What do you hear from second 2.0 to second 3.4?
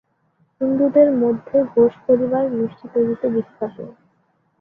পরিবার মিষ্টি তৈরিতে